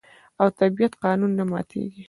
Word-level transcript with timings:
او 0.39 0.47
د 0.51 0.53
طبیعت 0.59 0.93
قانون 1.03 1.31
نه 1.39 1.43
ماتیږي. 1.51 1.99